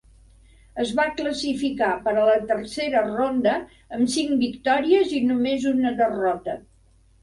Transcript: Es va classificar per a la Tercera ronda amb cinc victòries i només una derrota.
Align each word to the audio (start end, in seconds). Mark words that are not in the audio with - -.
Es 0.83 0.93
va 0.99 1.05
classificar 1.19 1.91
per 2.07 2.15
a 2.15 2.25
la 2.31 2.39
Tercera 2.53 3.05
ronda 3.11 3.55
amb 4.01 4.13
cinc 4.17 4.37
victòries 4.49 5.17
i 5.23 5.25
només 5.31 5.73
una 5.79 5.97
derrota. 6.05 6.63